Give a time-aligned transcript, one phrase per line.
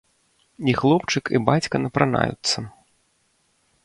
[0.71, 2.59] І хлопчык і бацька напранаюцца.